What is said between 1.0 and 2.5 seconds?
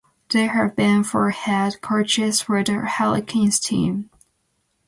four head coaches